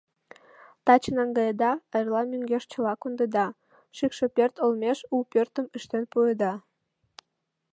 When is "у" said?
5.15-5.17